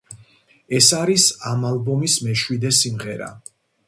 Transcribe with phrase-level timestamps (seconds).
[0.77, 3.29] ეს არის ამ ალბომის მეშვიდე სიმღერა.